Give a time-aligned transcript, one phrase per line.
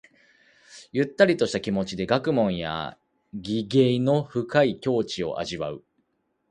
[0.91, 2.97] ゆったりとした気持ちで学問や
[3.35, 5.83] 技芸の深い境地を味わう。